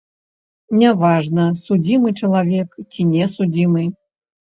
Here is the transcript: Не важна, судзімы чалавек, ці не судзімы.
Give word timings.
Не 0.77 0.93
важна, 1.01 1.43
судзімы 1.63 2.13
чалавек, 2.21 2.69
ці 2.95 3.05
не 3.11 3.29
судзімы. 3.35 3.83